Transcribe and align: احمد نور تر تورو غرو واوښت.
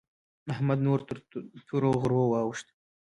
احمد 0.53 0.79
نور 0.87 0.99
تر 1.07 1.17
تورو 1.67 1.91
غرو 2.01 2.21
واوښت. 2.31 2.67